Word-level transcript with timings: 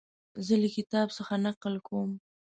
زه 0.45 0.53
له 0.61 0.69
کتاب 0.75 1.07
څخه 1.17 1.33
نقل 1.45 1.75
کوم. 1.87 2.11